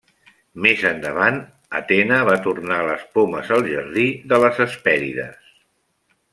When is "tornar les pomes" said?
2.47-3.53